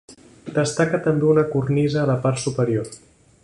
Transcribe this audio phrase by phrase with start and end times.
[0.53, 2.91] Destaca també una cornisa a la part superior.